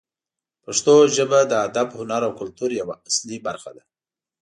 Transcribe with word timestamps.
پښتو 0.63 0.93
ژبه 1.15 1.39
د 1.45 1.53
ادب، 1.67 1.87
هنر 1.99 2.21
او 2.27 2.33
کلتور 2.39 2.69
یوه 2.79 2.95
اصلي 3.09 3.37
برخه 3.47 3.71
ده. 3.75 3.83